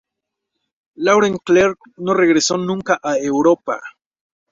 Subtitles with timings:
[0.95, 3.79] Laurent Clerc no regresó nunca a Europa.